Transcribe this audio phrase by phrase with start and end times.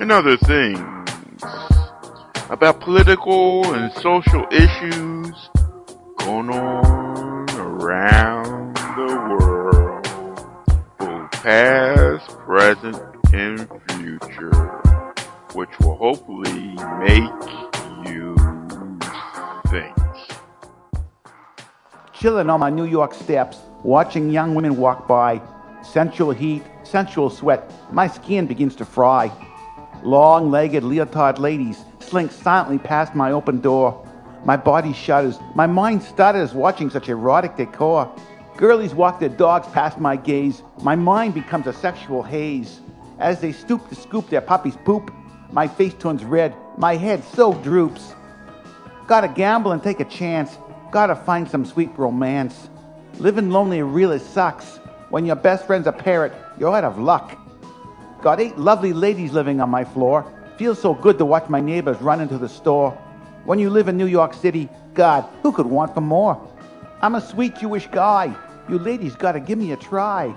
[0.00, 0.80] and other things.
[2.48, 5.50] About political and social issues
[6.18, 10.04] going on around the world,
[10.98, 12.98] both past, present,
[13.34, 14.80] and future,
[15.52, 17.30] which will hopefully make
[18.08, 18.34] you
[19.68, 19.94] think.
[22.14, 25.42] Chilling on my New York steps, watching young women walk by,
[25.82, 29.30] sensual heat, sensual sweat, my skin begins to fry.
[30.02, 34.06] Long legged leotard ladies slink silently past my open door.
[34.44, 38.10] My body shudders, my mind stutters watching such erotic decor.
[38.56, 42.80] Girlies walk their dogs past my gaze, my mind becomes a sexual haze.
[43.18, 45.12] As they stoop to scoop their puppy's poop,
[45.52, 48.14] my face turns red, my head so droops.
[49.06, 50.56] Gotta gamble and take a chance,
[50.90, 52.70] gotta find some sweet romance.
[53.18, 54.78] Living lonely really sucks.
[55.10, 57.36] When your best friend's a parrot, you're out of luck.
[58.22, 60.30] Got eight lovely ladies living on my floor.
[60.58, 62.90] Feels so good to watch my neighbors run into the store.
[63.46, 66.38] When you live in New York City, God, who could want for more?
[67.00, 68.36] I'm a sweet Jewish guy.
[68.68, 70.34] You ladies gotta give me a try.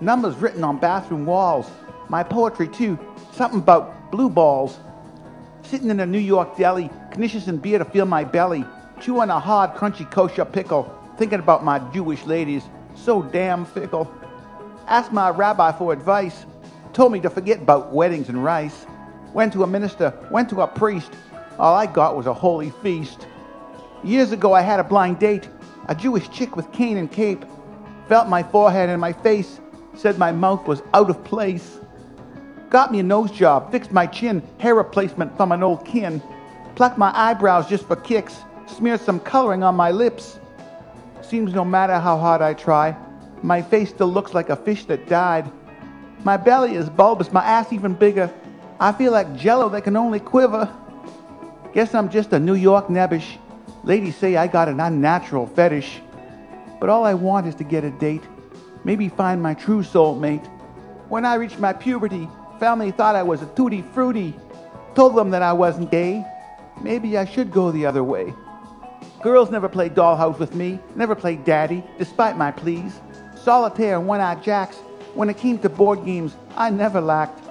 [0.00, 1.70] Numbers written on bathroom walls.
[2.08, 2.98] My poetry too.
[3.32, 4.78] Something about blue balls.
[5.60, 8.64] Sitting in a New York deli, knishes and beer to fill my belly.
[9.02, 10.90] Chewing a hard, crunchy kosher pickle.
[11.18, 12.62] Thinking about my Jewish ladies.
[12.94, 14.10] So damn fickle.
[14.86, 16.46] Ask my rabbi for advice
[16.92, 18.86] told me to forget about weddings and rice.
[19.32, 21.12] Went to a minister, went to a priest.
[21.58, 23.26] All I got was a holy feast.
[24.04, 25.48] Years ago, I had a blind date.
[25.88, 27.44] A Jewish chick with cane and cape.
[28.08, 29.60] Felt my forehead and my face.
[29.94, 31.78] Said my mouth was out of place.
[32.70, 36.22] Got me a nose job, fixed my chin, hair replacement from an old kin.
[36.74, 38.38] Plucked my eyebrows just for kicks.
[38.66, 40.38] Smeared some coloring on my lips.
[41.22, 42.96] Seems no matter how hard I try,
[43.42, 45.50] my face still looks like a fish that died.
[46.24, 48.32] My belly is bulbous, my ass even bigger.
[48.80, 50.72] I feel like jello that can only quiver.
[51.72, 53.36] Guess I'm just a New York nebbish.
[53.84, 56.00] Ladies say I got an unnatural fetish.
[56.80, 58.22] But all I want is to get a date.
[58.84, 60.46] Maybe find my true soulmate.
[61.08, 62.28] When I reached my puberty,
[62.58, 64.34] family thought I was a tutti frutti.
[64.94, 66.24] Told them that I wasn't gay.
[66.82, 68.34] Maybe I should go the other way.
[69.22, 73.00] Girls never played dollhouse with me, never played daddy, despite my pleas.
[73.36, 74.78] Solitaire and one-eyed jacks
[75.18, 77.42] when it came to board games, I never lacked.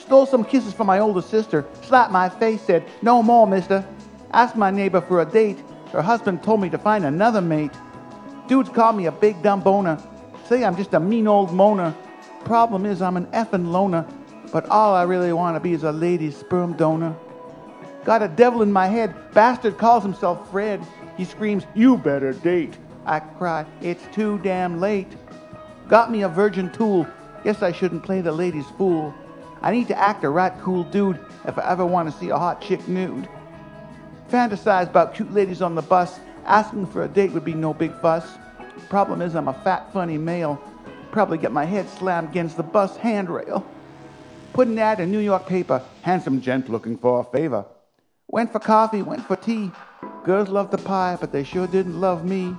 [0.00, 3.86] Stole some kisses from my older sister, slapped my face, said, No more, mister.
[4.32, 5.56] Asked my neighbor for a date.
[5.92, 7.70] Her husband told me to find another mate.
[8.48, 10.02] Dudes call me a big dumb boner.
[10.48, 11.94] Say I'm just a mean old moaner.
[12.44, 14.04] Problem is, I'm an effing loner.
[14.50, 17.14] But all I really want to be is a lady's sperm donor.
[18.04, 19.14] Got a devil in my head.
[19.32, 20.84] Bastard calls himself Fred.
[21.16, 22.76] He screams, You better date.
[23.04, 25.12] I cry, It's too damn late.
[25.88, 27.06] Got me a virgin tool.
[27.44, 29.14] Guess I shouldn't play the ladies' fool.
[29.62, 32.36] I need to act a right cool dude if I ever want to see a
[32.36, 33.28] hot chick nude.
[34.30, 36.18] Fantasize about cute ladies on the bus.
[36.44, 38.26] Asking for a date would be no big fuss.
[38.88, 40.60] Problem is, I'm a fat, funny male.
[41.12, 43.64] Probably get my head slammed against the bus handrail.
[44.52, 45.82] Put an ad in New York paper.
[46.02, 47.64] Handsome gent looking for a favor.
[48.28, 49.70] Went for coffee, went for tea.
[50.24, 52.56] Girls loved the pie, but they sure didn't love me.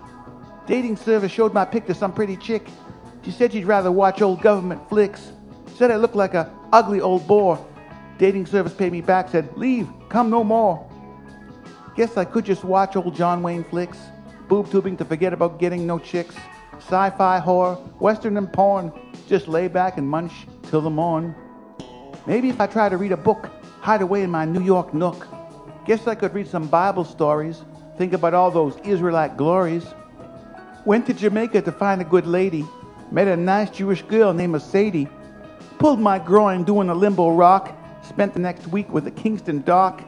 [0.65, 2.67] Dating service showed my pic to some pretty chick.
[3.27, 5.33] She said she'd rather watch old government flicks.
[5.75, 7.59] Said I looked like a ugly old bore.
[8.17, 10.89] Dating service paid me back, said, Leave, come no more.
[11.97, 13.97] Guess I could just watch old John Wayne flicks.
[14.47, 16.37] Boob tubing to forget about getting no chicks.
[16.77, 18.93] Sci fi horror, western and porn.
[19.27, 20.31] Just lay back and munch
[20.69, 21.35] till the morn.
[22.25, 23.49] Maybe if I try to read a book,
[23.81, 25.27] hide away in my New York nook.
[25.85, 27.61] Guess I could read some Bible stories.
[27.97, 29.85] Think about all those Israelite glories.
[30.85, 32.65] Went to Jamaica to find a good lady.
[33.11, 35.07] Met a nice Jewish girl named Sadie.
[35.79, 37.75] Pulled my groin doing a limbo rock.
[38.03, 40.03] Spent the next week with the Kingston Dock.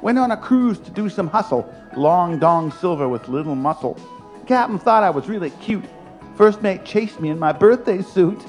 [0.00, 1.72] Went on a cruise to do some hustle.
[1.96, 3.98] Long dong silver with little muscle.
[4.46, 5.84] Captain thought I was really cute.
[6.36, 8.40] First mate chased me in my birthday suit.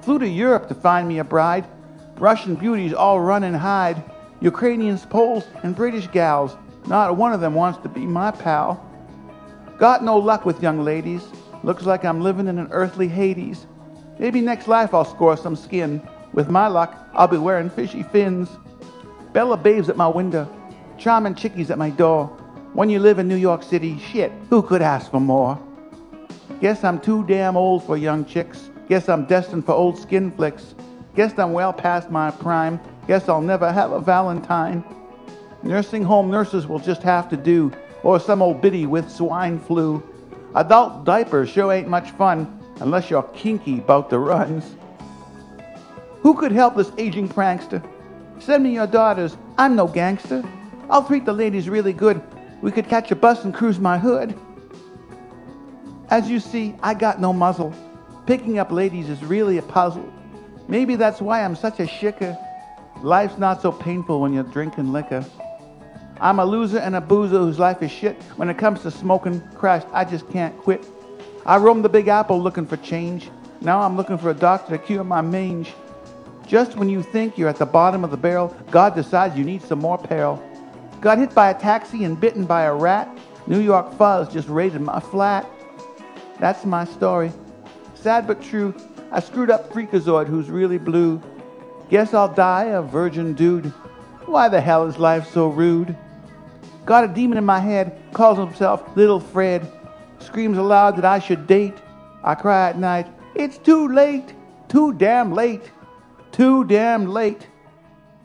[0.00, 1.66] Flew to Europe to find me a bride.
[2.16, 4.02] Russian beauties all run and hide.
[4.40, 6.56] Ukrainians, Poles, and British gals.
[6.86, 8.82] Not one of them wants to be my pal.
[9.76, 11.22] Got no luck with young ladies.
[11.66, 13.66] Looks like I'm living in an earthly Hades.
[14.20, 16.00] Maybe next life I'll score some skin.
[16.32, 18.48] With my luck, I'll be wearing fishy fins.
[19.32, 20.48] Bella babes at my window.
[20.96, 22.28] Charming chickies at my door.
[22.72, 25.60] When you live in New York City, shit, who could ask for more?
[26.60, 28.70] Guess I'm too damn old for young chicks.
[28.88, 30.76] Guess I'm destined for old skin flicks.
[31.16, 32.78] Guess I'm well past my prime.
[33.08, 34.84] Guess I'll never have a Valentine.
[35.64, 37.72] Nursing home nurses will just have to do,
[38.04, 40.00] or some old biddy with swine flu.
[40.54, 44.76] Adult diapers sure ain't much fun unless you're kinky about the runs.
[46.20, 47.86] Who could help this aging prankster?
[48.38, 49.36] Send me your daughters.
[49.58, 50.42] I'm no gangster.
[50.90, 52.20] I'll treat the ladies really good.
[52.62, 54.38] We could catch a bus and cruise my hood.
[56.10, 57.74] As you see, I got no muzzle.
[58.26, 60.12] Picking up ladies is really a puzzle.
[60.68, 62.36] Maybe that's why I'm such a shicker.
[63.02, 65.24] Life's not so painful when you're drinking liquor.
[66.20, 68.20] I'm a loser and a boozer whose life is shit.
[68.36, 70.86] When it comes to smoking, Christ, I just can't quit.
[71.44, 73.30] I roamed the Big Apple looking for change.
[73.60, 75.74] Now I'm looking for a doctor to cure my mange.
[76.46, 79.62] Just when you think you're at the bottom of the barrel, God decides you need
[79.62, 80.42] some more peril.
[81.00, 83.08] Got hit by a taxi and bitten by a rat.
[83.46, 85.48] New York fuzz just raided my flat.
[86.40, 87.32] That's my story.
[87.94, 88.74] Sad but true.
[89.12, 91.20] I screwed up Freakazoid, who's really blue.
[91.90, 93.66] Guess I'll die a virgin dude.
[94.24, 95.96] Why the hell is life so rude?
[96.86, 99.66] Got a demon in my head, calls himself Little Fred.
[100.20, 101.74] Screams aloud that I should date.
[102.22, 104.32] I cry at night, it's too late,
[104.68, 105.72] too damn late,
[106.30, 107.48] too damn late,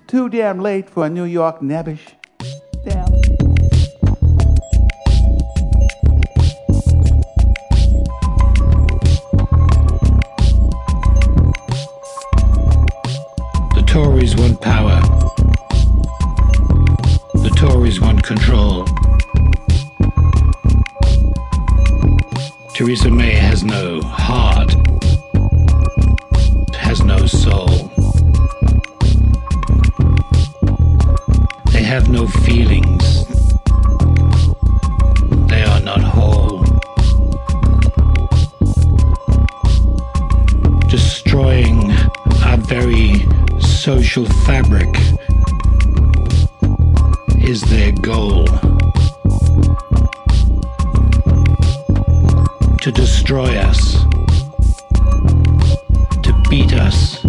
[0.05, 2.13] too damn late for a New York nebbish.
[2.85, 3.07] Damn.
[13.73, 15.20] The Tories want power.
[17.61, 18.85] Tories want control.
[22.73, 24.73] Theresa May has no heart,
[26.75, 27.67] has no soul.
[31.71, 33.27] They have no feelings.
[35.47, 36.63] They are not whole.
[40.89, 41.91] Destroying
[42.43, 43.27] our very
[43.59, 44.89] social fabric
[47.43, 48.45] is their goal.
[52.81, 54.03] To destroy us,
[56.23, 57.20] to beat us,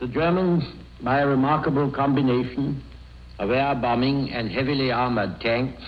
[0.00, 0.64] The Germans,
[1.02, 2.82] by a remarkable combination
[3.38, 5.82] of air bombing and heavily armored tanks,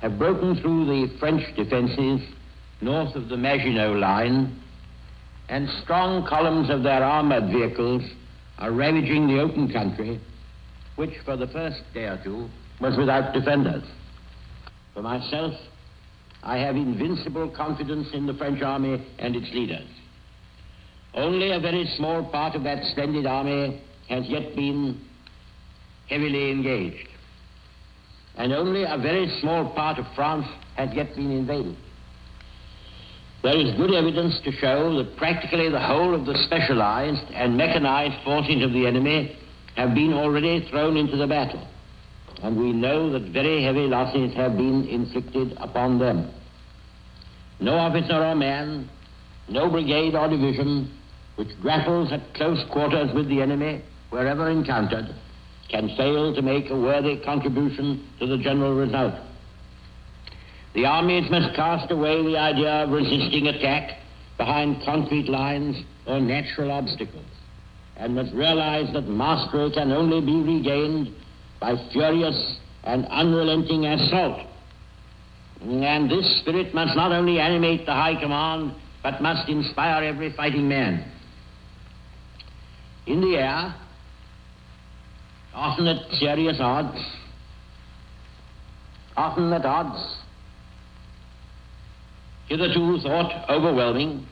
[0.00, 2.20] have broken through the French defenses
[2.80, 4.60] north of the Maginot Line,
[5.48, 8.02] and strong columns of their armored vehicles
[8.58, 10.20] are ravaging the open country,
[10.96, 12.48] which for the first day or two
[12.80, 13.84] was without defenders.
[14.94, 15.54] For myself,
[16.42, 19.88] I have invincible confidence in the French army and its leaders.
[21.14, 25.00] Only a very small part of that splendid army has yet been
[26.08, 27.08] heavily engaged.
[28.36, 31.76] And only a very small part of France has yet been invaded.
[33.44, 38.24] There is good evidence to show that practically the whole of the specialized and mechanized
[38.24, 39.36] forces of the enemy
[39.76, 41.64] have been already thrown into the battle.
[42.42, 46.32] And we know that very heavy losses have been inflicted upon them.
[47.60, 48.90] No officer or man,
[49.48, 50.90] no brigade or division
[51.36, 55.14] which grapples at close quarters with the enemy, wherever encountered,
[55.68, 59.14] can fail to make a worthy contribution to the general result.
[60.74, 63.98] The armies must cast away the idea of resisting attack
[64.36, 65.76] behind concrete lines
[66.06, 67.24] or natural obstacles,
[67.96, 71.14] and must realize that mastery can only be regained
[71.60, 74.46] by furious and unrelenting assault.
[75.62, 80.68] And this spirit must not only animate the High Command, but must inspire every fighting
[80.68, 81.10] man.
[83.06, 83.74] In the air,
[85.54, 86.98] often at serious odds,
[89.16, 90.16] often at odds
[92.48, 94.26] hitherto thought overwhelming,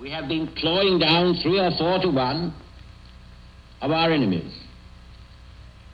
[0.00, 2.54] we have been clawing down three or four to one
[3.80, 4.52] of our enemies.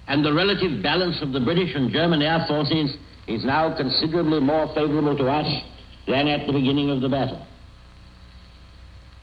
[0.06, 4.66] And the relative balance of the British and German air forces is now considerably more
[4.74, 5.62] favorable to us
[6.06, 7.46] than at the beginning of the battle.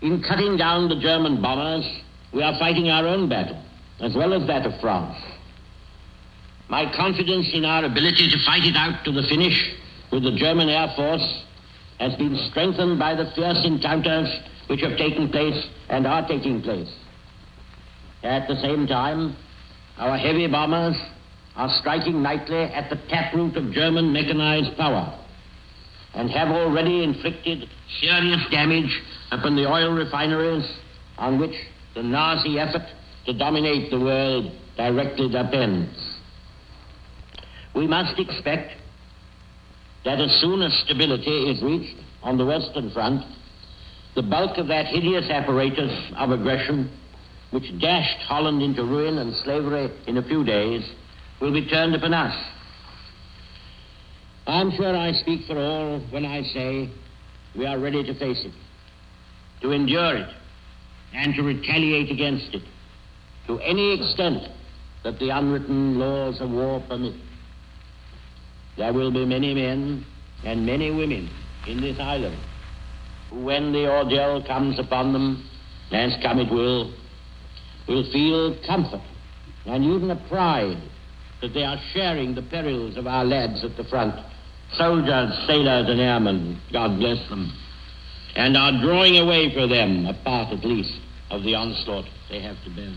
[0.01, 1.85] In cutting down the German bombers,
[2.33, 3.61] we are fighting our own battle,
[3.99, 5.17] as well as that of France.
[6.69, 9.73] My confidence in our ability to fight it out to the finish
[10.11, 11.43] with the German Air Force
[11.99, 14.29] has been strengthened by the fierce encounters
[14.67, 16.89] which have taken place and are taking place.
[18.23, 19.35] At the same time,
[19.97, 20.95] our heavy bombers
[21.55, 25.17] are striking nightly at the taproot of German mechanized power
[26.13, 27.69] and have already inflicted
[27.99, 30.65] serious damage upon the oil refineries
[31.17, 31.55] on which
[31.95, 32.87] the Nazi effort
[33.25, 35.89] to dominate the world directly depends.
[37.75, 38.73] We must expect
[40.05, 43.23] that as soon as stability is reached on the Western Front,
[44.15, 46.91] the bulk of that hideous apparatus of aggression,
[47.51, 50.83] which dashed Holland into ruin and slavery in a few days,
[51.39, 52.35] will be turned upon us.
[54.47, 56.89] I'm sure I speak for all when I say
[57.55, 58.53] we are ready to face it,
[59.61, 60.29] to endure it,
[61.13, 62.63] and to retaliate against it
[63.47, 64.43] to any extent
[65.03, 67.15] that the unwritten laws of war permit.
[68.77, 70.05] There will be many men
[70.45, 71.29] and many women
[71.67, 72.37] in this island
[73.29, 75.49] who, when the ordeal comes upon them,
[75.91, 76.93] as come it will,
[77.87, 79.01] will feel comfort
[79.65, 80.81] and even a pride
[81.41, 84.15] that they are sharing the perils of our lads at the front,
[84.73, 87.51] soldiers, sailors, and airmen, God bless them,
[88.35, 92.57] and are drawing away for them a part at least of the onslaught they have
[92.63, 92.93] to bear.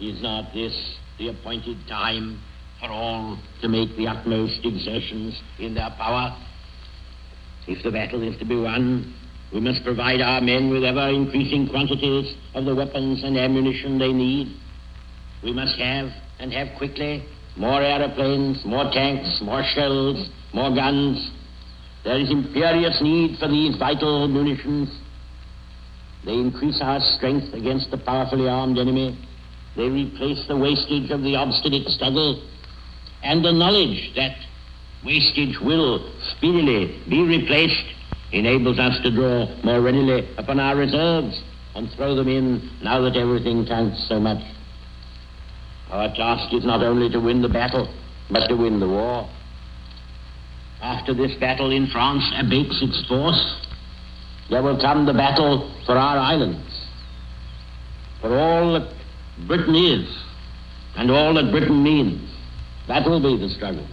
[0.00, 0.74] Is not this
[1.18, 2.40] the appointed time
[2.80, 6.36] for all to make the utmost exertions in their power?
[7.66, 9.14] If the battle is to be won,
[9.52, 14.12] we must provide our men with ever increasing quantities of the weapons and ammunition they
[14.12, 14.56] need.
[15.42, 17.24] We must have, and have quickly,
[17.56, 21.30] more aeroplanes, more tanks, more shells, more guns.
[22.04, 24.88] There is imperious need for these vital munitions.
[26.24, 29.18] They increase our strength against the powerfully armed enemy.
[29.76, 32.42] They replace the wastage of the obstinate struggle.
[33.22, 34.36] And the knowledge that
[35.04, 37.84] wastage will speedily be replaced
[38.32, 41.42] enables us to draw more readily upon our reserves
[41.74, 44.42] and throw them in now that everything counts so much.
[45.90, 47.92] Our task is not only to win the battle,
[48.30, 49.28] but to win the war.
[50.82, 53.66] After this battle in France abates its force,
[54.48, 56.86] there will come the battle for our islands,
[58.20, 58.92] for all that
[59.46, 60.08] Britain is
[60.96, 62.28] and all that Britain means.
[62.88, 63.86] That will be the struggle.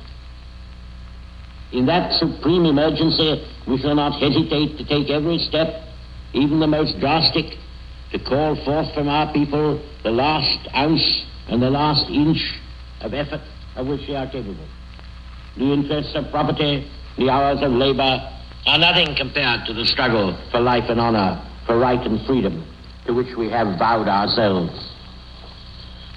[1.71, 5.83] In that supreme emergency, we shall not hesitate to take every step,
[6.33, 7.57] even the most drastic,
[8.11, 12.41] to call forth from our people the last ounce and the last inch
[13.01, 13.41] of effort
[13.75, 14.65] of which they are capable.
[15.57, 16.87] The interests of property,
[17.17, 18.31] the hours of labor,
[18.67, 22.63] are nothing compared to the struggle for life and honor, for right and freedom,
[23.07, 24.71] to which we have vowed ourselves.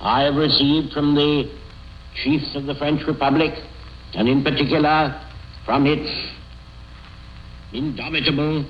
[0.03, 1.51] I have received from the
[2.23, 3.55] chiefs of the French Republic,
[4.13, 5.19] and in particular
[5.65, 6.11] from its
[7.73, 8.67] indomitable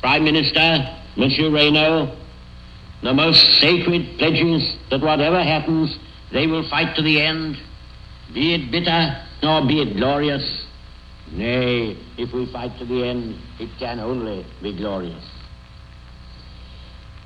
[0.00, 2.16] Prime Minister, Monsieur Reynaud,
[3.04, 5.96] the most sacred pledges that whatever happens,
[6.32, 7.56] they will fight to the end,
[8.34, 10.66] be it bitter nor be it glorious.
[11.30, 15.24] Nay, if we fight to the end, it can only be glorious.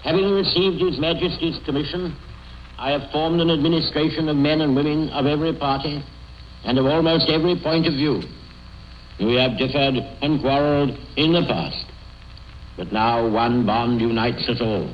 [0.03, 2.17] Having received His Majesty's commission,
[2.79, 6.03] I have formed an administration of men and women of every party
[6.65, 8.23] and of almost every point of view.
[9.21, 11.87] We have differed and quarreled in the past,
[12.77, 14.93] but now one bond unites us all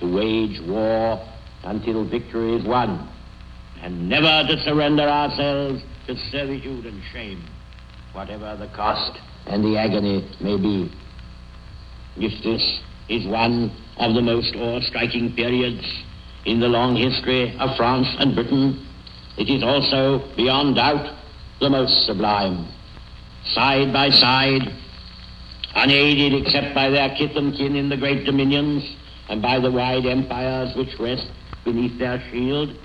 [0.00, 1.22] to wage war
[1.64, 3.08] until victory is won,
[3.82, 7.44] and never to surrender ourselves to servitude and shame,
[8.12, 10.90] whatever the cost and the agony may be.
[12.16, 15.84] If this is one of the most awe-striking periods
[16.44, 18.86] in the long history of France and Britain,
[19.36, 21.14] it is also, beyond doubt,
[21.60, 22.68] the most sublime.
[23.52, 24.62] Side by side,
[25.74, 28.82] unaided except by their kith and kin in the great dominions,
[29.28, 31.28] and by the wide empires which rest
[31.64, 32.76] beneath their shield.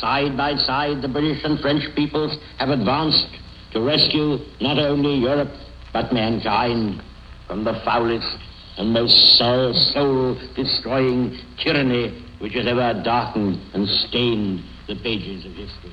[0.00, 3.26] Side by side, the British and French peoples have advanced
[3.72, 5.50] to rescue not only Europe,
[5.92, 7.02] but mankind
[7.46, 8.38] from the foulest
[8.76, 15.92] and most soul-destroying tyranny which has ever darkened and stained the pages of history.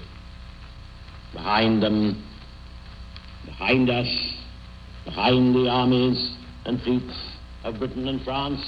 [1.33, 2.23] Behind them,
[3.45, 4.07] behind us,
[5.03, 7.13] behind the armies and fleets
[7.63, 8.61] of Britain and France,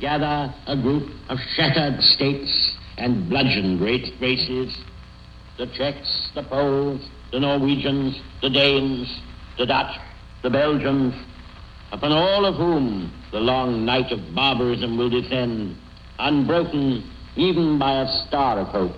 [0.00, 4.76] gather a group of shattered states and bludgeoned great races
[5.58, 7.00] the Czechs, the Poles,
[7.30, 9.20] the Norwegians, the Danes,
[9.58, 9.98] the Dutch,
[10.42, 11.14] the Belgians,
[11.92, 15.76] upon all of whom the long night of barbarism will descend,
[16.18, 18.96] unbroken even by a star of hope,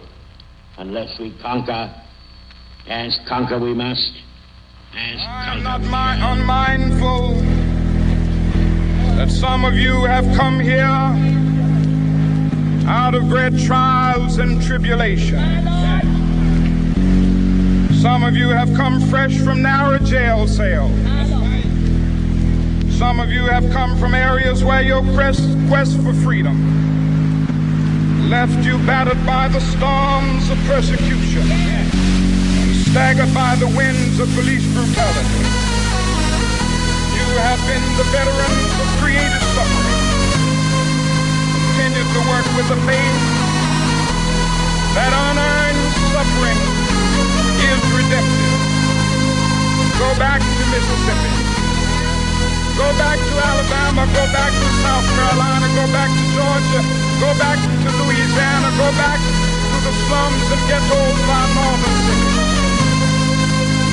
[0.79, 1.93] unless we conquer,
[2.89, 4.13] as conquer we must,
[4.97, 6.33] as I'm conquer not mi- shall.
[6.35, 7.35] unmindful
[9.17, 11.44] that some of you have come here
[12.87, 15.41] out of great trials and tribulations.
[18.01, 20.93] Some of you have come fresh from narrow jail cells.
[22.99, 25.41] Some of you have come from areas where your quest,
[26.03, 26.71] for freedom
[28.31, 31.43] left you battered by the storms of persecution
[32.95, 35.43] staggered by the winds of police brutality.
[37.11, 39.44] You have been the veterans of creative.
[41.95, 43.19] Continue to work with the faith
[44.99, 45.79] that unearned
[46.11, 46.59] suffering
[47.71, 48.59] is redemptive.
[50.03, 51.35] Go back to Mississippi.
[52.75, 54.11] Go back to Alabama.
[54.11, 55.71] Go back to South Carolina.
[55.79, 56.83] Go back to Georgia.
[57.23, 58.75] Go back to Louisiana.
[58.75, 62.43] Go back to the slums and ghettos of our northern cities.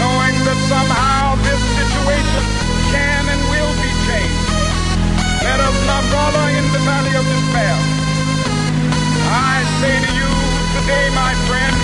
[0.02, 2.44] Knowing that somehow this situation
[2.90, 4.42] can and will be changed.
[5.46, 7.91] Let us not wallow in the valley of despair.
[9.34, 10.28] I say to you
[10.76, 11.76] today, my friend,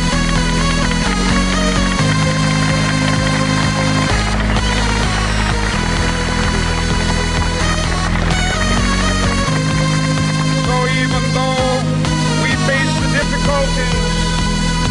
[10.67, 11.71] So even though
[12.43, 13.95] we face the difficulties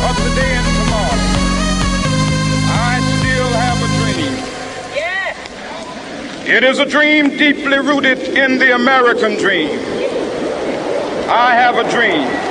[0.00, 1.20] of today and tomorrow,
[2.72, 4.34] I still have a dream.
[6.56, 9.78] It is a dream deeply rooted in the American dream.
[11.28, 12.45] I have a dream.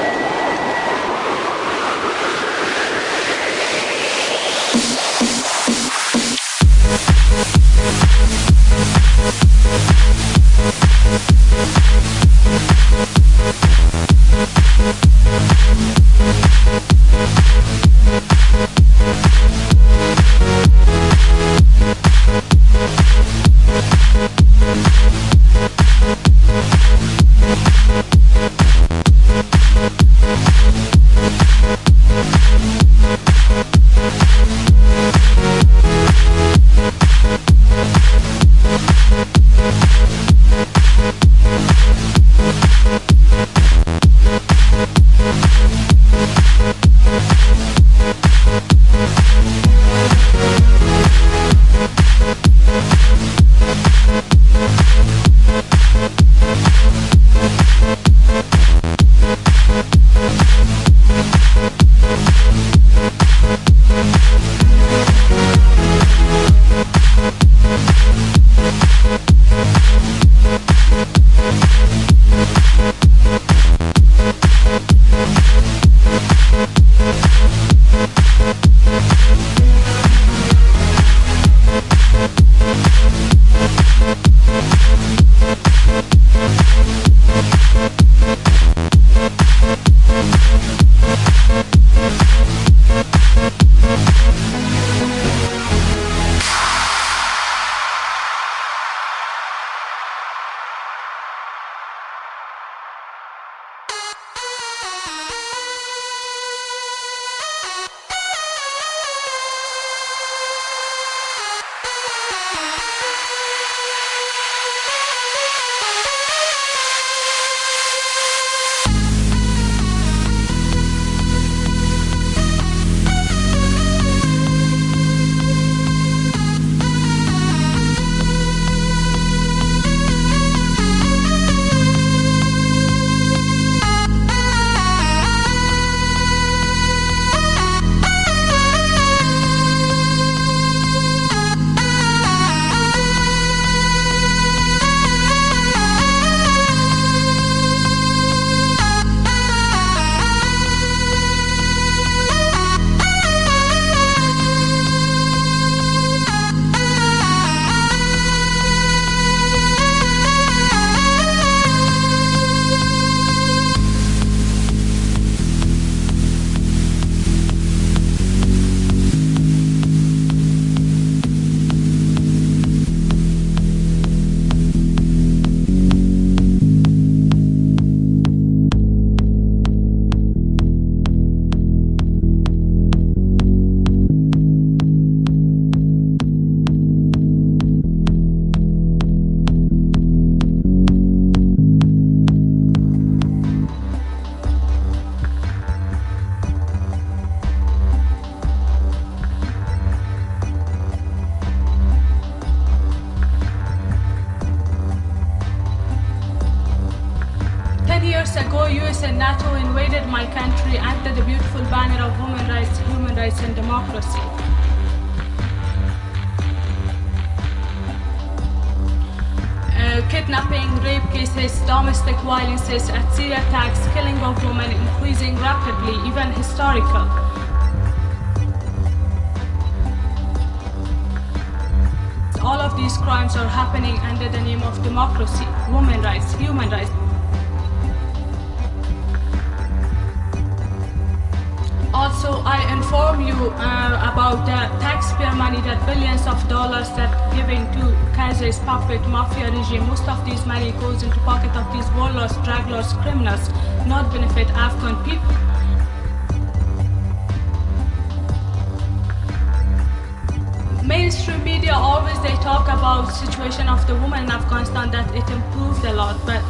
[262.26, 266.42] They talk about situation of the woman in Afghanistan that it improved a lot, but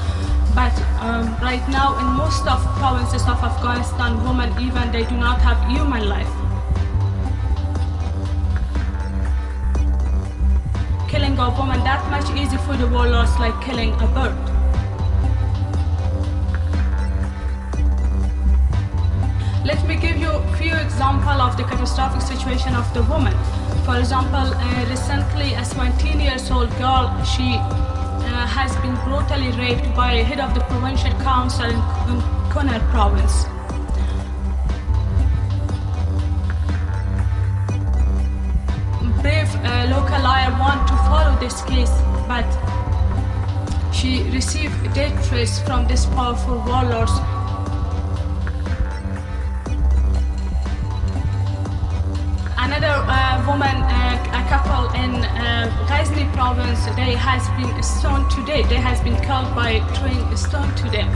[0.55, 0.71] but
[1.03, 5.59] um, right now in most of provinces of Afghanistan, women even they do not have
[5.69, 6.33] human life.
[11.09, 14.37] Killing a woman that much easy for the warlords like killing a bird.
[19.65, 23.35] Let me give you a few examples of the catastrophic situation of the woman.
[23.85, 29.95] For example, uh, recently a 17 years old girl, she uh, has been brutally raped
[29.95, 31.75] by a head of the provincial council in,
[32.09, 32.19] in
[32.49, 33.45] Kunar province.
[39.21, 41.93] Brave uh, local lawyer want to follow this case,
[42.27, 42.49] but
[43.93, 47.13] she received death threats from this powerful warlords
[55.03, 58.69] in uh, Ghazni province, they has been stoned to death.
[58.69, 61.09] They has been killed by throwing a stone to them.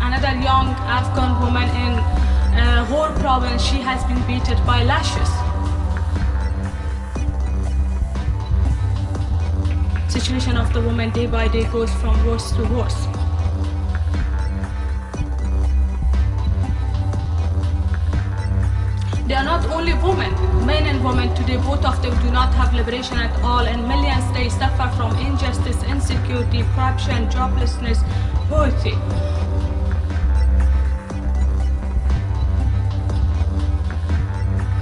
[0.00, 1.92] Another young Afghan woman in
[2.58, 5.30] uh, Ghor province, she has been beaten by lashes.
[10.12, 13.09] Situation of the woman day by day goes from worse to worse.
[19.30, 20.34] They are not only women,
[20.66, 24.24] men and women today, both of them do not have liberation at all, and millions
[24.32, 28.02] they suffer from injustice, insecurity, corruption, joblessness,
[28.48, 28.90] poverty.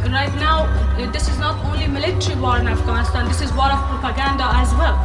[0.09, 0.65] Right now,
[1.13, 4.97] this is not only military war in Afghanistan, this is war of propaganda as well.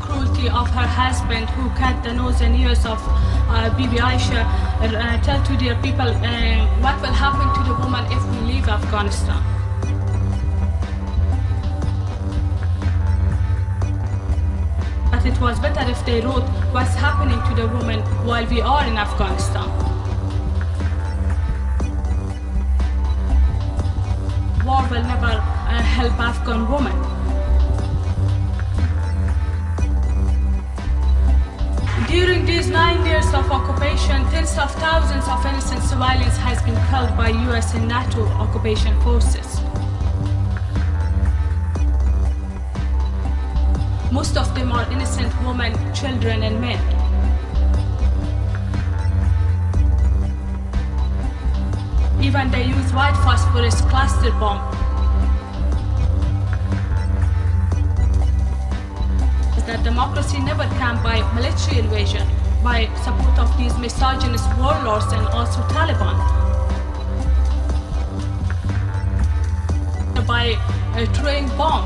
[0.00, 2.98] Cruelty of her husband who cut the nose and ears of
[3.48, 4.44] uh, Bibi Aisha
[4.80, 8.68] uh, tell to their people uh, what will happen to the woman if we leave
[8.68, 9.42] Afghanistan.
[15.10, 18.86] But it was better if they wrote what's happening to the woman while we are
[18.86, 19.68] in Afghanistan.
[24.64, 27.07] War will never uh, help Afghan women.
[32.08, 37.14] During these nine years of occupation, tens of thousands of innocent civilians has been killed
[37.18, 39.60] by US and NATO occupation forces.
[44.10, 46.80] Most of them are innocent women, children and men.
[52.22, 54.77] Even they use white phosphorus cluster bomb
[59.88, 62.28] democracy never can by military invasion,
[62.62, 66.16] by support of these misogynist warlords and also Taliban.
[70.26, 71.84] By uh, a train bomb,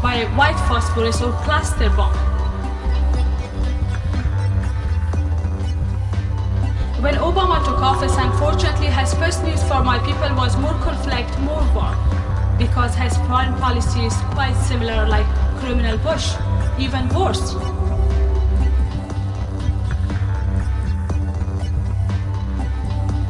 [0.00, 2.14] by white phosphorus or cluster bomb.
[7.02, 11.66] When Obama took office, unfortunately, his first news for my people was more conflict, more
[11.74, 11.92] war,
[12.58, 15.26] because his foreign policy is quite similar like
[15.58, 16.32] criminal Bush
[16.78, 17.54] even worse.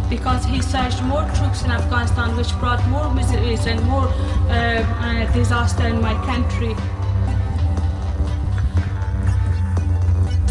[0.09, 5.33] Because he surged more troops in Afghanistan, which brought more miseries and more uh, uh,
[5.33, 6.75] disaster in my country.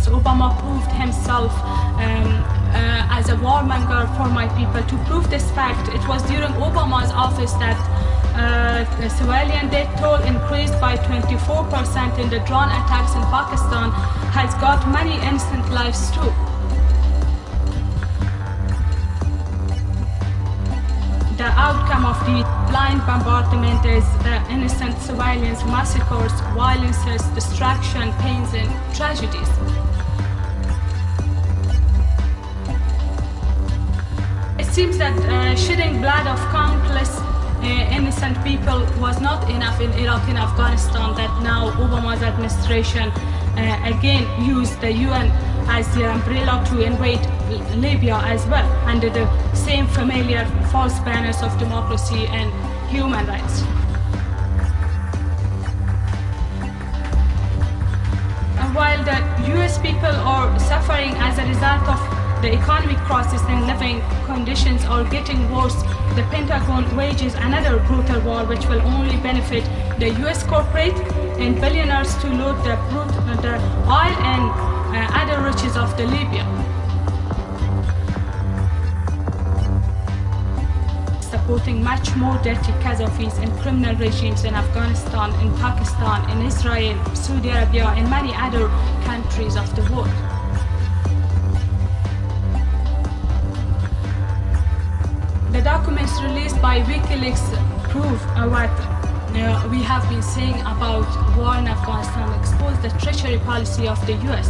[0.02, 2.28] So Obama proved himself um,
[2.74, 4.84] uh, as a warmonger for my people.
[4.84, 7.78] To prove this fact, it was during Obama's office that
[8.36, 13.92] uh, civilian death toll increased by 24% in the drone attacks in Pakistan
[14.32, 16.34] has got many innocent lives too.
[21.38, 28.70] the outcome of the blind bombardment is the innocent civilians, massacres, violences, destruction, pains, and
[28.96, 29.50] tragedies.
[34.60, 37.33] It seems that uh, shedding blood of countless
[37.70, 43.10] innocent people was not enough in Iraq and Afghanistan, that now Obama's administration
[43.58, 45.32] uh, again used the UN
[45.68, 47.22] as the umbrella to invade
[47.78, 52.52] Libya as well, under the same familiar false banners of democracy and
[52.90, 53.62] human rights.
[58.60, 59.18] And while the
[59.56, 62.00] US people are suffering as a result of
[62.42, 65.82] the economic crisis and living conditions are getting worse,
[66.16, 69.64] the Pentagon wages another brutal war which will only benefit
[70.00, 70.94] the US corporate
[71.42, 72.76] and billionaires to loot the,
[73.42, 73.56] the
[73.90, 74.46] oil and
[74.94, 76.46] uh, other riches of the Libya.
[81.20, 87.50] Supporting much more dirty Qadafis and criminal regimes in Afghanistan, in Pakistan, in Israel, Saudi
[87.50, 88.68] Arabia, and many other
[89.04, 90.33] countries of the world.
[95.74, 97.46] Documents released by WikiLeaks
[97.90, 98.22] prove
[98.54, 103.98] what uh, we have been saying about war in Afghanistan, expose the treachery policy of
[104.06, 104.50] the US.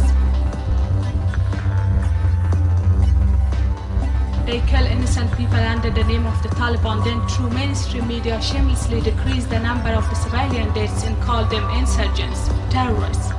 [4.44, 9.00] They kill innocent people under the name of the Taliban, then through mainstream media shamelessly
[9.00, 13.30] decrease the number of the civilian deaths and call them insurgents, terrorists.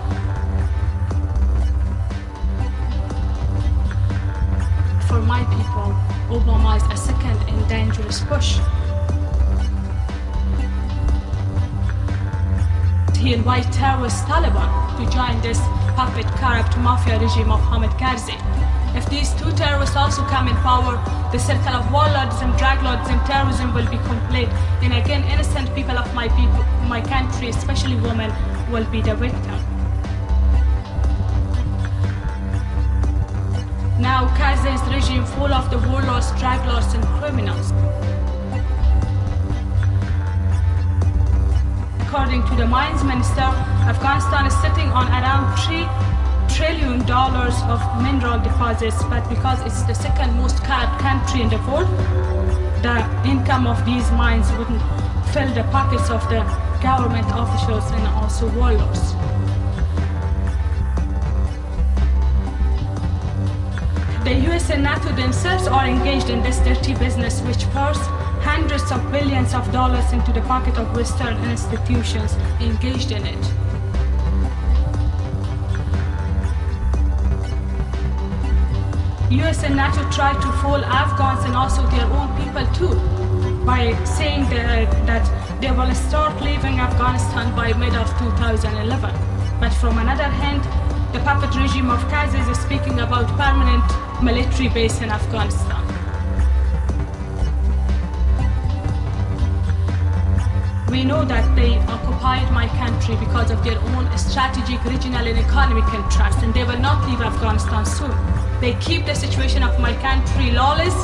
[5.26, 5.92] My people,
[6.76, 8.60] is a second and dangerous push.
[13.18, 15.60] He invited terrorist Taliban to join this
[15.96, 18.38] puppet corrupt mafia regime of Hamid Karzai.
[18.96, 20.96] If these two terrorists also come in power,
[21.32, 24.50] the circle of warlordism, drug lordism, terrorism will be complete.
[24.84, 28.32] And again, innocent people of my people, my country, especially women,
[28.72, 29.65] will be the victim.
[34.06, 37.72] Now Karzai's regime full of the warlords, drug lords, and criminals.
[42.06, 43.50] According to the mines minister,
[43.90, 45.90] Afghanistan is sitting on around three
[46.56, 51.58] trillion dollars of mineral deposits, but because it's the second most corrupt country in the
[51.66, 51.90] world,
[52.86, 54.84] the income of these mines wouldn't
[55.34, 56.46] fill the pockets of the
[56.80, 59.16] government officials and also warlords.
[64.66, 68.00] The US NATO themselves are engaged in this dirty business which pours
[68.42, 73.46] hundreds of billions of dollars into the pocket of Western institutions engaged in it.
[79.30, 82.96] US and NATO try to fool Afghans and also their own people too
[83.66, 89.14] by saying that, that they will start leaving Afghanistan by mid of 2011.
[89.60, 90.64] But from another hand,
[91.14, 95.84] the puppet regime of Karzai is speaking about permanent military base in Afghanistan.
[100.90, 105.94] We know that they occupied my country because of their own strategic, regional and economic
[105.94, 108.16] interests and they will not leave Afghanistan soon.
[108.62, 110.96] They keep the situation of my country lawless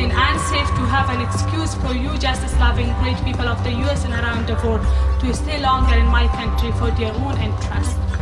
[0.00, 4.14] and unsafe to have an excuse for you justice-loving great people of the US and
[4.14, 4.80] around the world
[5.20, 8.13] to stay longer in my country for their own interest.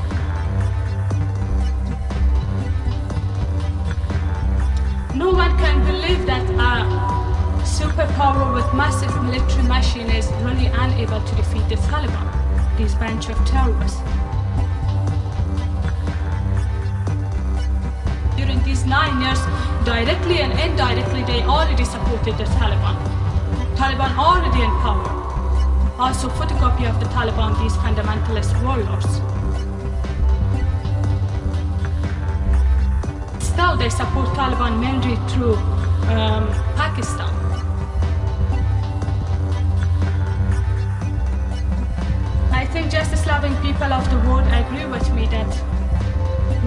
[5.22, 6.72] No one can believe that a
[7.62, 12.26] superpower with massive military machine is really unable to defeat the Taliban,
[12.76, 14.00] this bunch of terrorists.
[18.36, 19.38] During these nine years,
[19.84, 22.96] directly and indirectly, they already supported the Taliban.
[23.76, 25.06] Taliban already in power.
[26.00, 29.31] Also photocopy of the Taliban, these fundamentalist warlords.
[33.62, 35.54] Still, they support Taliban mainly through
[36.10, 37.32] um, Pakistan.
[42.50, 45.46] I think justice-loving people of the world agree with me that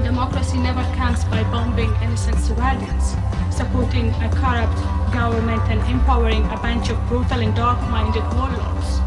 [0.05, 3.15] democracy never comes by bombing innocent civilians,
[3.49, 4.79] supporting a corrupt
[5.13, 9.01] government and empowering a bunch of brutal and dark-minded warlords.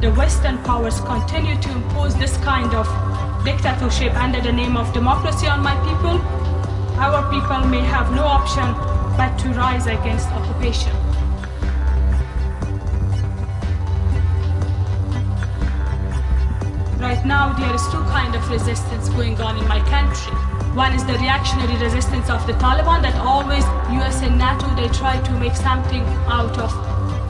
[0.00, 3.09] The Western powers continue to impose this kind of
[3.44, 6.20] dictatorship under the name of democracy on my people.
[6.98, 8.72] Our people may have no option
[9.16, 10.92] but to rise against occupation.
[17.00, 20.36] Right now, there is two kind of resistance going on in my country.
[20.76, 23.64] One is the reactionary resistance of the Taliban that always
[24.00, 26.72] US and NATO they try to make something out of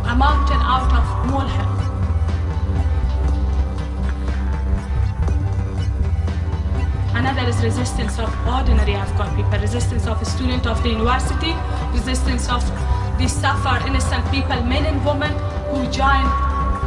[0.07, 1.80] a mountain out of molehill.
[7.21, 11.53] Another is resistance of ordinary Afghan people, resistance of a student of the university,
[11.93, 12.65] resistance of
[13.19, 15.31] the suffer innocent people, men and women
[15.69, 16.25] who join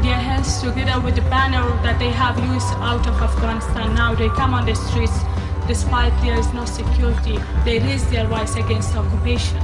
[0.02, 3.94] their hands together with the banner that they have used out of Afghanistan.
[3.94, 5.20] Now they come on the streets
[5.68, 7.38] despite there is no security.
[7.64, 9.62] They raise their voice against occupation.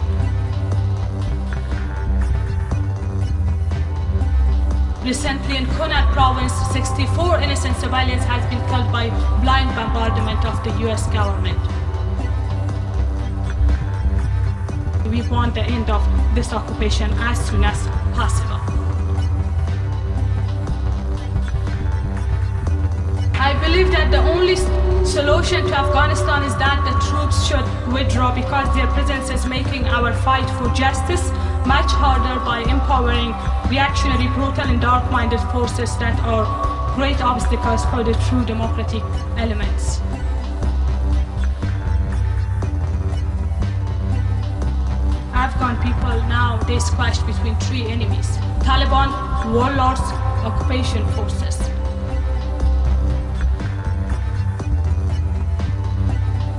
[5.03, 9.09] Recently in Kunar province, 64 innocent civilians has been killed by
[9.41, 11.57] blind bombardment of the US government.
[15.09, 16.03] We want the end of
[16.35, 18.59] this occupation as soon as possible.
[23.39, 24.57] I believe that the only
[25.05, 30.11] solution to Afghanistan is that the troops should withdraw because their presence is making our
[30.11, 31.31] fight for justice
[31.65, 33.33] much harder by empowering
[33.69, 36.45] reactionary, brutal and dark-minded forces that are
[36.95, 39.03] great obstacles for the true democratic
[39.37, 39.99] elements.
[45.33, 48.27] Afghan people now, they squashed between three enemies.
[48.63, 49.09] Taliban,
[49.53, 50.01] warlords,
[50.43, 51.57] occupation forces.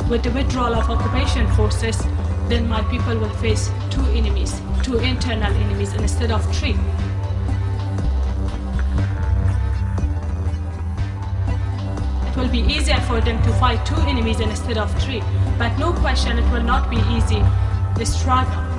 [0.08, 2.02] With the withdrawal of occupation forces,
[2.48, 6.76] then my people will face two enemies, two internal enemies instead of three.
[12.28, 15.22] It will be easier for them to fight two enemies instead of three,
[15.58, 17.42] but no question it will not be easy,
[17.96, 18.70] the struggle.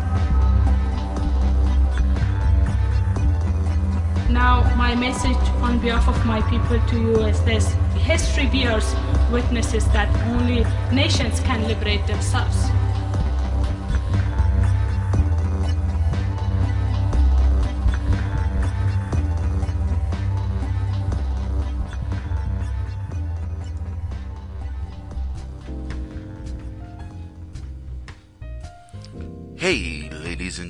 [4.30, 7.74] Now, my message on behalf of my people to you is this.
[7.96, 8.96] History bears
[9.32, 12.72] witnesses that only nations can liberate themselves.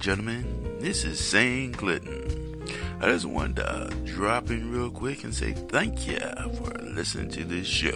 [0.01, 2.65] And gentlemen, this is Saint Clinton.
[2.99, 6.17] I just wanted to drop in real quick and say thank you
[6.55, 7.91] for listening to this show.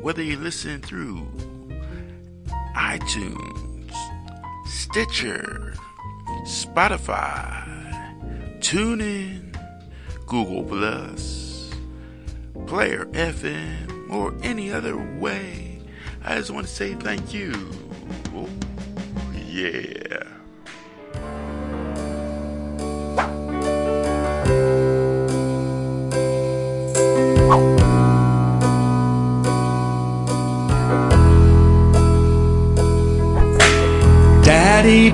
[0.00, 1.26] Whether you listen through
[2.74, 3.92] iTunes,
[4.66, 5.74] Stitcher,
[6.44, 7.66] Spotify,
[8.60, 9.54] TuneIn,
[10.24, 11.70] Google Plus,
[12.66, 15.82] Player FM, or any other way,
[16.24, 17.52] I just want to say thank you.
[18.34, 18.48] Oh,
[19.46, 20.09] yeah.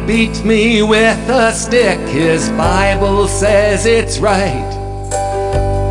[0.07, 4.70] Beat me with a stick, his Bible says it's right.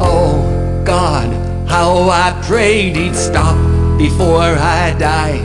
[0.01, 1.27] Oh God,
[1.67, 3.57] how I prayed he'd stop
[3.97, 5.43] before I died.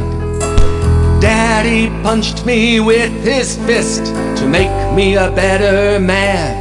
[1.21, 4.05] Daddy punched me with his fist
[4.41, 6.57] to make me a better man.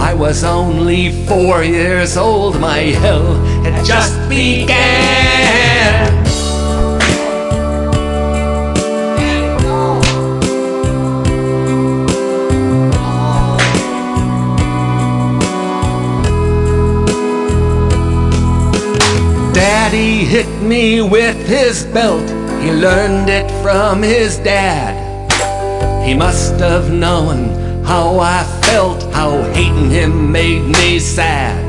[0.00, 5.21] I was only four years old, my hell had just began.
[20.32, 22.26] Hit me with his belt,
[22.62, 24.96] he learned it from his dad.
[26.06, 31.60] He must have known how I felt, how hating him made me sad.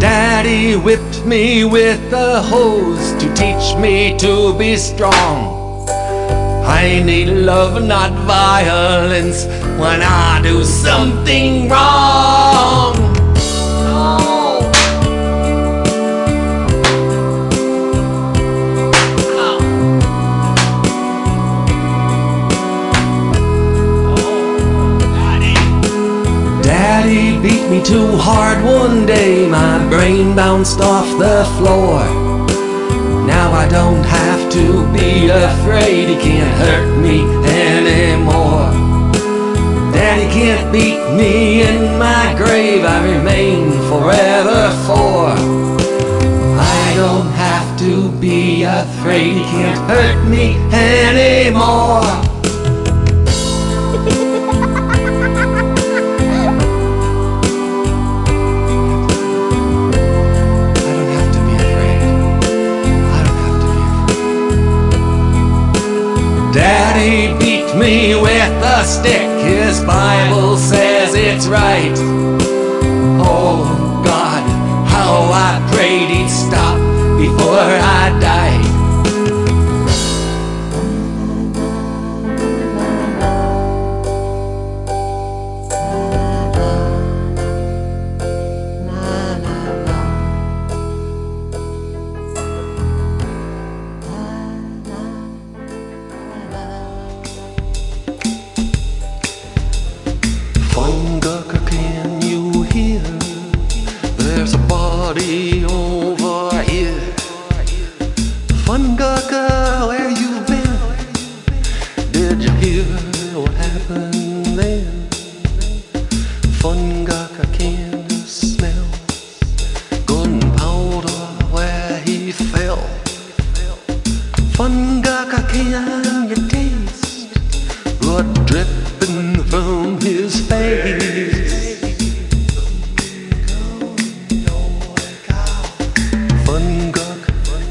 [0.00, 5.88] Daddy whipped me with a hose to teach me to be strong.
[6.64, 9.46] I need love, not violence,
[9.76, 13.09] when I do something wrong.
[27.70, 32.00] Me too hard one day, my brain bounced off the floor.
[33.28, 38.72] Now I don't have to be afraid, he can't hurt me anymore.
[39.92, 45.28] Daddy can't beat me in my grave, I remain forever four.
[46.58, 52.29] I don't have to be afraid, he can't hurt me anymore.
[67.90, 69.26] Me with a stick.
[69.42, 71.96] His Bible says it's right.
[73.18, 73.64] Oh
[74.04, 74.44] God,
[74.94, 75.14] how
[75.48, 76.78] I prayed he'd stop
[77.18, 77.99] before I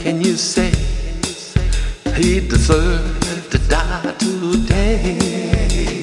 [0.09, 0.71] can you say
[2.15, 5.98] he deserved to die today?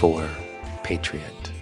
[0.00, 1.52] 1984 Patriot.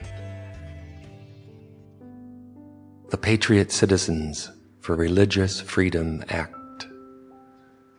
[3.09, 6.87] The Patriot Citizens for Religious Freedom Act.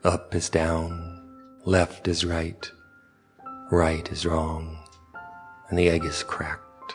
[0.03, 1.23] Up is down,
[1.65, 2.69] left is right,
[3.71, 4.77] right is wrong,
[5.69, 6.93] and the egg is cracked.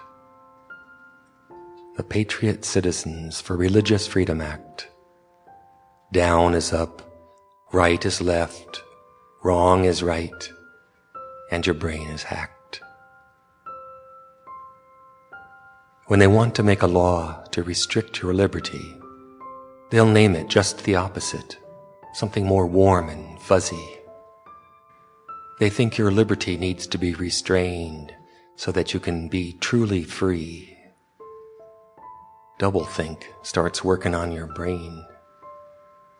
[1.96, 4.88] The Patriot Citizens for Religious Freedom Act.
[6.12, 7.02] Down is up,
[7.72, 8.82] right is left,
[9.42, 10.52] wrong is right,
[11.50, 12.51] and your brain is hacked.
[16.12, 19.00] When they want to make a law to restrict your liberty,
[19.88, 21.56] they'll name it just the opposite,
[22.12, 23.98] something more warm and fuzzy.
[25.58, 28.14] They think your liberty needs to be restrained
[28.56, 30.76] so that you can be truly free.
[32.60, 35.06] Doublethink starts working on your brain.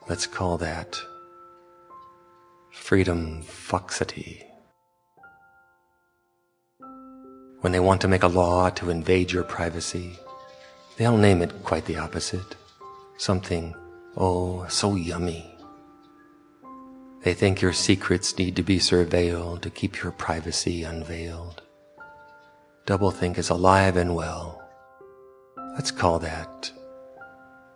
[0.09, 0.99] Let's call that
[2.71, 4.52] freedom fuxity.
[7.63, 10.19] When they want to make a law to invade your privacy,
[10.97, 12.57] they'll name it quite the opposite.
[13.19, 13.77] Something,
[14.17, 15.49] oh, so yummy.
[17.23, 21.63] They think your secrets need to be surveilled to keep your privacy unveiled.
[22.85, 24.61] Doublethink is alive and well.
[25.75, 26.73] Let's call that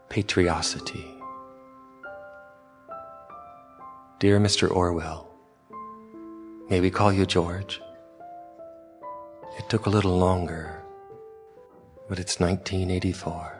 [0.09, 1.15] patriosity.
[4.19, 4.69] Dear Mr.
[4.69, 5.31] Orwell,
[6.69, 7.81] may we call you George?
[9.59, 10.83] It took a little longer,
[12.09, 13.53] but it's 1984.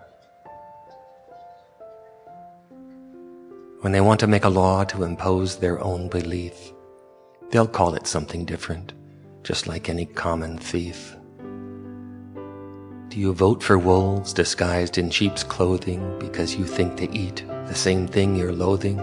[3.81, 6.73] When they want to make a law to impose their own belief,
[7.51, 8.93] they'll call it something different,
[9.43, 11.17] just like any common thief.
[13.09, 17.75] Do you vote for wolves disguised in sheep's clothing because you think they eat the
[17.75, 18.99] same thing you're loathing?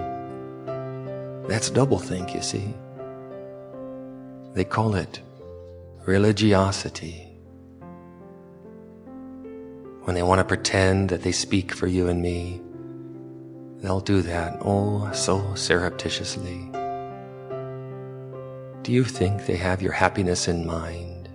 [1.47, 2.73] That's doublethink, you see.
[4.53, 5.21] They call it
[6.05, 7.29] religiosity.
[10.03, 12.61] When they want to pretend that they speak for you and me,
[13.77, 16.69] they'll do that, oh, so surreptitiously.
[18.81, 21.29] Do you think they have your happiness in mind?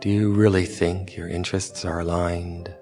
[0.00, 2.74] Do you really think your interests are aligned?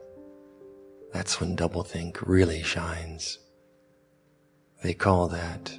[1.13, 3.41] That's when doublethink really shines.
[4.85, 5.73] They call that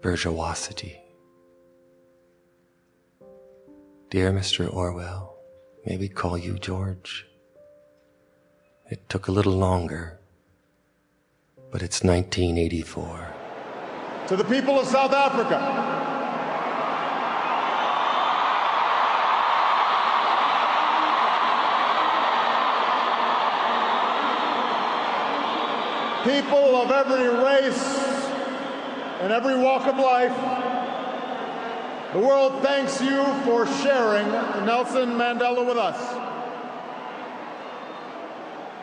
[0.00, 1.01] bourgeoisity.
[4.12, 4.70] Dear Mr.
[4.70, 5.38] Orwell,
[5.86, 7.26] may we call you George?
[8.90, 10.20] It took a little longer,
[11.70, 13.26] but it's 1984.
[14.26, 15.56] To the people of South Africa,
[26.22, 27.98] people of every race
[29.22, 30.61] and every walk of life,
[32.12, 34.28] the world thanks you for sharing
[34.66, 35.98] Nelson Mandela with us.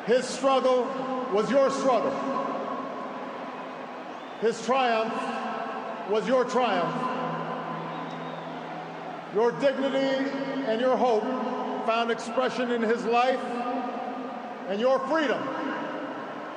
[0.05, 0.85] His struggle
[1.31, 2.11] was your struggle.
[4.41, 5.13] His triumph
[6.09, 6.95] was your triumph.
[9.35, 10.31] Your dignity
[10.65, 11.23] and your hope
[11.85, 13.43] found expression in his life,
[14.69, 15.41] and your freedom,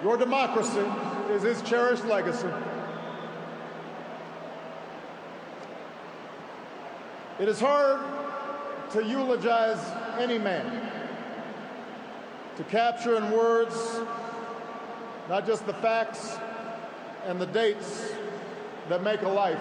[0.02, 0.84] your democracy,
[1.30, 2.48] is his cherished legacy.
[7.39, 8.01] It is hard
[8.93, 9.80] to eulogize
[10.18, 10.91] any man,
[12.57, 13.74] to capture in words
[15.28, 16.37] not just the facts
[17.26, 18.12] and the dates
[18.91, 19.61] that make a life,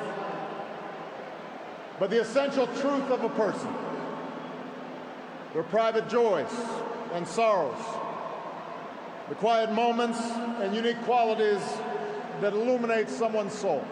[1.98, 3.74] but the essential truth of a person,
[5.54, 6.52] their private joys
[7.14, 7.82] and sorrows,
[9.30, 10.20] the quiet moments
[10.60, 11.62] and unique qualities
[12.42, 13.86] that illuminate someone's soul.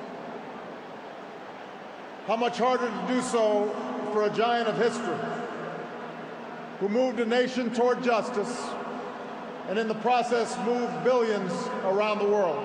[2.30, 3.76] How much harder to do so
[4.14, 5.18] for a giant of history
[6.80, 8.70] who moved a nation toward justice
[9.68, 11.52] and in the process moved billions
[11.86, 12.64] around the world.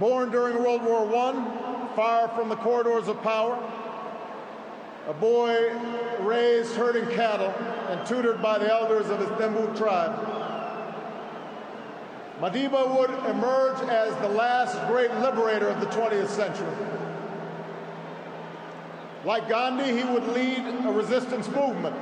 [0.00, 3.58] Born during World War I, far from the corridors of power,
[5.08, 5.70] a boy
[6.20, 7.52] raised herding cattle
[7.90, 10.35] and tutored by the elders of his Thembu tribe.
[12.40, 16.72] Madiba would emerge as the last great liberator of the 20th century.
[19.24, 21.96] Like Gandhi, he would lead a resistance movement,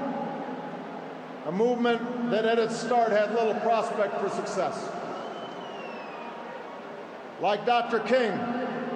[1.47, 4.89] a movement that at its start had little prospect for success.
[7.41, 8.01] Like Dr.
[8.01, 8.37] King,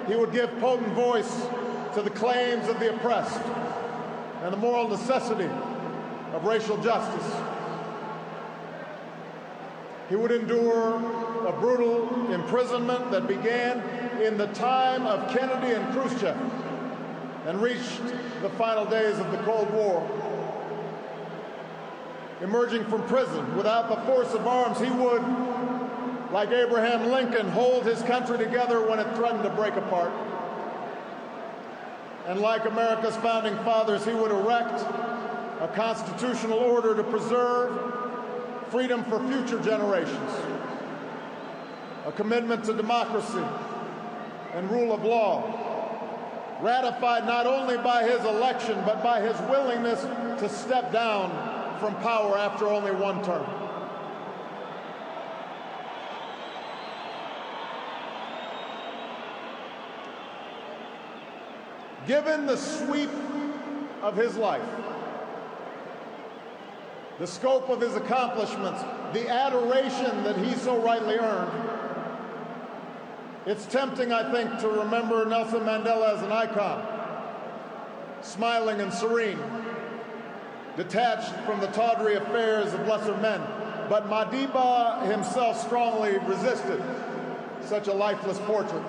[0.07, 1.47] he would give potent voice
[1.93, 3.41] to the claims of the oppressed
[4.43, 5.49] and the moral necessity
[6.33, 7.33] of racial justice.
[10.09, 10.95] He would endure
[11.47, 13.79] a brutal imprisonment that began
[14.19, 16.35] in the time of Kennedy and Khrushchev
[17.45, 18.01] and reached
[18.41, 20.09] the final days of the Cold War.
[22.41, 25.23] Emerging from prison without the force of arms, he would,
[26.31, 30.11] like Abraham Lincoln, hold his country together when it threatened to break apart.
[32.27, 34.81] And like America's founding fathers, he would erect
[35.61, 38.08] a constitutional order to preserve
[38.71, 40.31] freedom for future generations,
[42.05, 43.43] a commitment to democracy
[44.53, 50.01] and rule of law, ratified not only by his election, but by his willingness
[50.39, 51.29] to step down
[51.79, 53.47] from power after only one term.
[62.05, 63.11] Given the sweep
[64.01, 64.61] of his life,
[67.19, 68.81] the scope of his accomplishments,
[69.13, 71.69] the adoration that he so rightly earned,
[73.45, 76.85] it's tempting, I think, to remember Nelson Mandela as an icon,
[78.21, 79.39] smiling and serene,
[80.77, 83.41] detached from the tawdry affairs of lesser men.
[83.89, 86.81] But Madiba himself strongly resisted
[87.63, 88.83] such a lifeless portrait.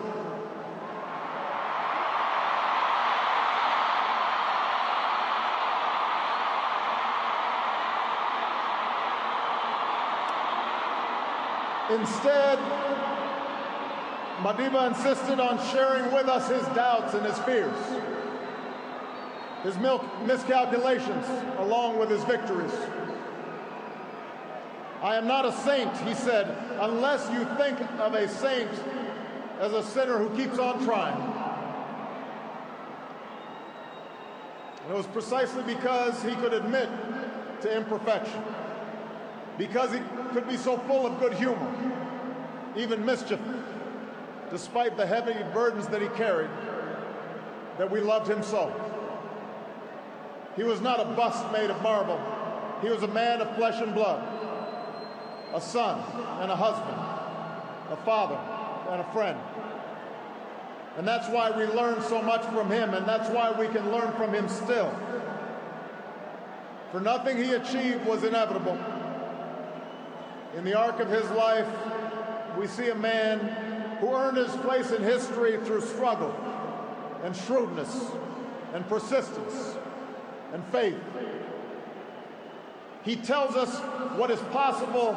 [11.91, 12.59] Instead,
[14.43, 17.77] Madiba insisted on sharing with us his doubts and his fears,
[19.63, 19.77] his
[20.25, 21.27] miscalculations,
[21.59, 22.73] along with his victories.
[25.03, 28.71] I am not a saint, he said, unless you think of a saint
[29.59, 31.21] as a sinner who keeps on trying.
[34.85, 36.89] And it was precisely because he could admit
[37.63, 38.43] to imperfection,
[39.61, 40.01] because he
[40.33, 41.71] could be so full of good humor,
[42.79, 43.39] even mischief,
[44.51, 46.49] despite the heavy burdens that he carried,
[47.77, 48.73] that we loved him so.
[50.57, 52.19] He was not a bust made of marble.
[52.81, 54.27] He was a man of flesh and blood,
[55.53, 56.01] a son
[56.41, 56.97] and a husband,
[57.91, 58.41] a father
[58.91, 59.39] and a friend.
[60.97, 64.11] And that's why we learn so much from him, and that's why we can learn
[64.15, 64.91] from him still.
[66.93, 68.79] For nothing he achieved was inevitable.
[70.57, 71.67] In the arc of his life,
[72.59, 73.39] we see a man
[74.01, 76.35] who earned his place in history through struggle
[77.23, 78.11] and shrewdness
[78.75, 79.77] and persistence
[80.53, 80.99] and faith.
[83.03, 83.79] He tells us
[84.19, 85.13] what is possible,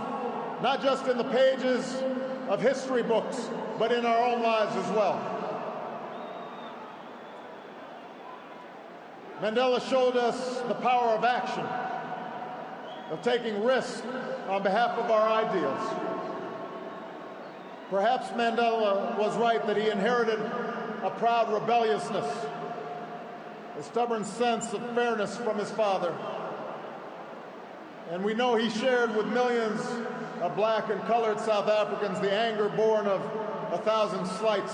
[0.61, 2.01] not just in the pages
[2.47, 5.33] of history books, but in our own lives as well.
[9.41, 11.65] Mandela showed us the power of action,
[13.13, 14.01] of taking risks
[14.49, 15.87] on behalf of our ideals.
[17.91, 20.39] Perhaps Mandela was right that he inherited
[21.03, 22.25] a proud rebelliousness,
[23.77, 26.11] a stubborn sense of fairness from his father.
[28.09, 29.79] And we know he shared with millions
[30.41, 33.21] of black and colored South Africans the anger born of
[33.71, 34.73] a thousand slights,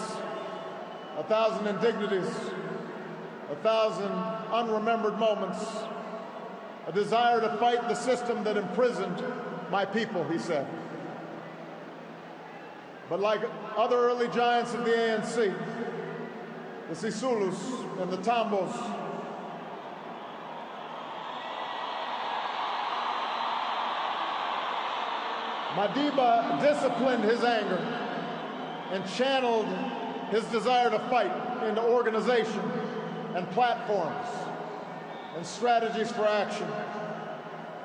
[1.17, 2.33] a thousand indignities,
[3.51, 4.11] a thousand
[4.53, 5.61] unremembered moments,
[6.89, 9.23] a desire to fight the system that imprisoned
[9.69, 10.65] my people, he said.
[13.07, 13.41] But like
[13.77, 15.55] other early giants of the ANC,
[16.89, 18.73] the Sisulus and the Tambos,
[25.75, 27.77] Madiba disciplined his anger
[28.91, 29.67] and channeled
[30.31, 31.31] his desire to fight
[31.67, 32.63] into organization
[33.35, 34.25] and platforms
[35.35, 36.67] and strategies for action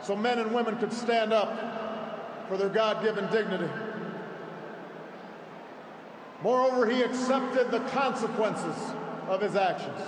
[0.05, 3.69] so men and women could stand up for their God given dignity.
[6.43, 8.77] Moreover, he accepted the consequences
[9.29, 9.99] of his actions,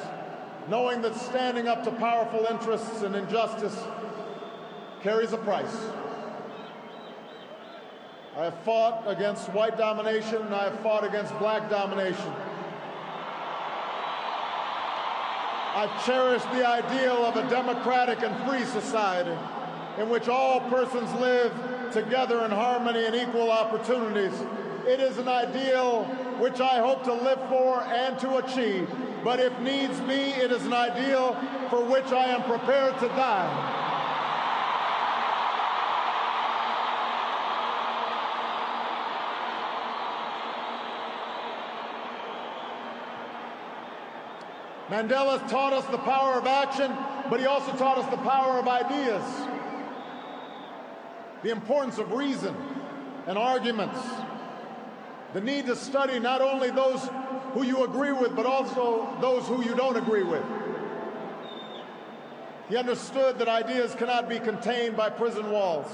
[0.69, 3.83] knowing that standing up to powerful interests and injustice
[5.03, 5.75] carries a price.
[8.37, 12.33] I have fought against white domination and I have fought against black domination.
[15.77, 19.37] I've cherished the ideal of a democratic and free society
[19.99, 21.53] in which all persons live
[21.93, 24.33] together in harmony and equal opportunities.
[24.87, 26.05] It is an ideal
[26.39, 28.89] which I hope to live for and to achieve.
[29.23, 31.37] But if needs be, it is an ideal
[31.69, 33.76] for which I am prepared to die.
[44.89, 46.95] Mandela taught us the power of action,
[47.29, 49.23] but he also taught us the power of ideas,
[51.43, 52.55] the importance of reason
[53.27, 53.99] and arguments,
[55.33, 57.09] the need to study not only those
[57.53, 60.45] who you agree with, but also those who you don't agree with.
[62.69, 65.91] He understood that ideas cannot be contained by prison walls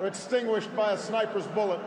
[0.00, 1.80] or extinguished by a sniper's bullet.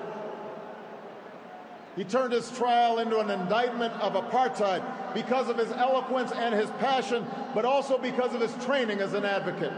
[1.96, 4.84] He turned his trial into an indictment of apartheid
[5.14, 9.26] because of his eloquence and his passion, but also because of his training as an
[9.26, 9.74] advocate.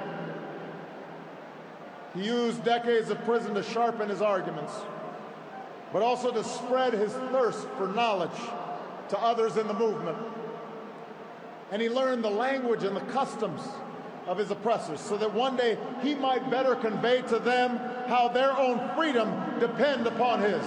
[2.13, 4.71] He used decades of prison to sharpen his arguments,
[5.91, 8.39] but also to spread his thirst for knowledge
[9.09, 10.17] to others in the movement.
[11.71, 13.61] And he learned the language and the customs
[14.25, 18.51] of his oppressors so that one day he might better convey to them how their
[18.53, 20.63] own freedom depend upon his.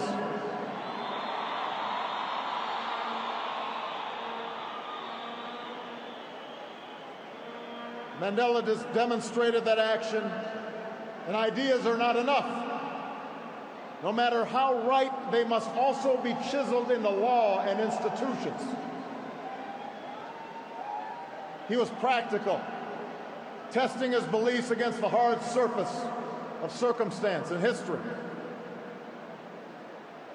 [8.21, 10.23] Mandela just demonstrated that action,
[11.27, 12.47] and ideas are not enough.
[14.03, 18.61] No matter how right, they must also be chiseled into law and institutions.
[21.69, 22.61] He was practical,
[23.71, 25.95] testing his beliefs against the hard surface
[26.63, 28.01] of circumstance and history.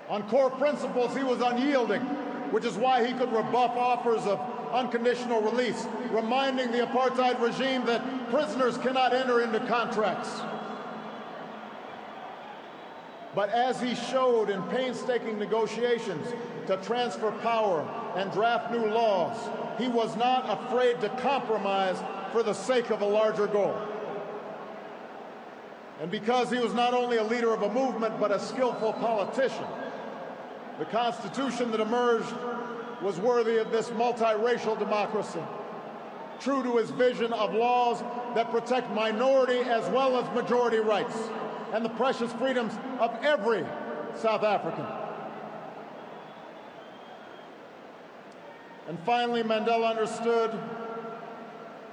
[0.10, 2.06] On core principles, he was unyielding,
[2.54, 4.39] which is why he could rebuff offers of
[4.72, 10.39] unconditional release, reminding the apartheid regime that prisoners cannot enter into contracts.
[13.34, 16.28] But as he showed in painstaking negotiations
[16.68, 17.82] to transfer power
[18.16, 19.36] and draft new laws,
[19.80, 21.97] he was not afraid to compromise
[22.32, 23.76] for the sake of a larger goal.
[25.99, 29.66] And because he was not only a leader of a movement, but a skillful politician,
[30.80, 32.34] the Constitution that emerged
[33.01, 35.41] was worthy of this multiracial democracy,
[36.39, 38.01] true to his vision of laws
[38.36, 41.15] that protect minority as well as majority rights
[41.74, 43.65] and the precious freedoms of every
[44.15, 44.86] South African.
[48.88, 50.51] And finally, Mandela understood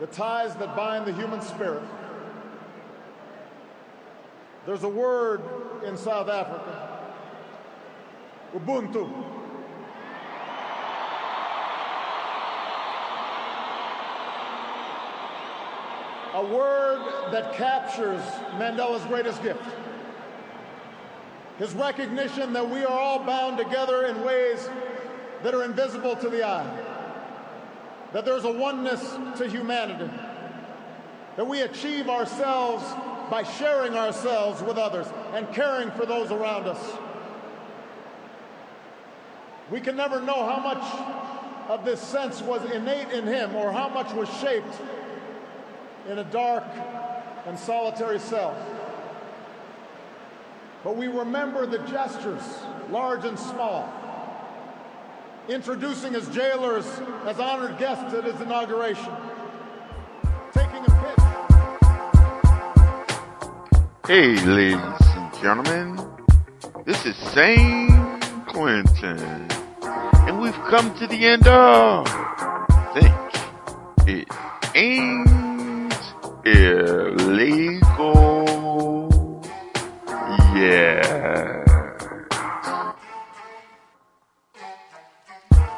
[0.01, 1.83] the ties that bind the human spirit.
[4.67, 5.41] There's a word
[5.85, 6.80] in South Africa,
[8.55, 9.31] Ubuntu.
[16.35, 18.23] a word that captures
[18.57, 19.63] Mandela's greatest gift.
[21.59, 24.69] His recognition that we are all bound together in ways
[25.43, 26.79] that are invisible to the eye,
[28.13, 29.01] that there's a oneness
[29.39, 30.11] to humanity,
[31.37, 32.85] that we achieve ourselves
[33.31, 36.81] by sharing ourselves with others and caring for those around us.
[39.71, 40.83] We can never know how much
[41.69, 44.75] of this sense was innate in him or how much was shaped
[46.09, 46.65] in a dark
[47.47, 48.57] and solitary cell.
[50.83, 52.43] But we remember the gestures,
[52.91, 53.89] large and small,
[55.49, 56.87] introducing his jailers
[57.27, 59.13] as honored guests at his inauguration,
[60.53, 61.25] taking a pitch.
[64.09, 64.77] Hey, ladies
[65.15, 66.01] and gentlemen,
[66.85, 67.91] this is St.
[68.63, 69.60] And
[70.41, 72.07] we've come to the end of
[72.95, 73.15] Think
[74.09, 74.27] It
[74.75, 75.93] ain't
[76.47, 77.91] illegal.
[80.55, 81.65] Yeah.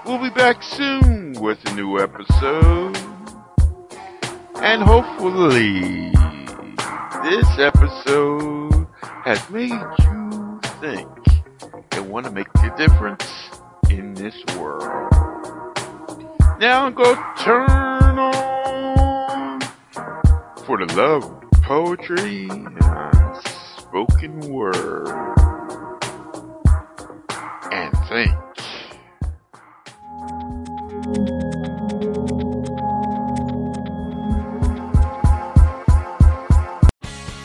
[0.07, 2.97] We'll be back soon with a new episode.
[4.63, 6.13] And hopefully,
[7.25, 8.87] this episode
[9.25, 11.09] has made you think
[11.93, 13.43] and want to make a difference
[13.99, 15.13] in this world.
[16.59, 19.61] Now go turn on
[20.65, 22.79] for the love of poetry and
[23.45, 25.09] spoken word.
[27.71, 28.42] And think.